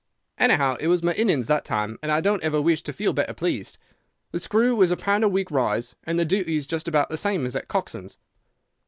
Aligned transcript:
Anyhow 0.39 0.77
it 0.79 0.87
was 0.87 1.03
my 1.03 1.13
innings 1.13 1.45
that 1.45 1.63
time, 1.63 1.99
and 2.01 2.11
I 2.11 2.21
don't 2.21 2.43
ever 2.43 2.59
wish 2.59 2.81
to 2.81 2.91
feel 2.91 3.13
better 3.13 3.35
pleased. 3.35 3.77
The 4.31 4.39
screw 4.39 4.75
was 4.75 4.89
a 4.89 4.97
pound 4.97 5.23
a 5.23 5.29
week 5.29 5.51
rise, 5.51 5.93
and 6.05 6.17
the 6.17 6.25
duties 6.25 6.65
just 6.65 6.87
about 6.87 7.09
the 7.09 7.17
same 7.17 7.45
as 7.45 7.55
at 7.55 7.67
Coxon's. 7.67 8.17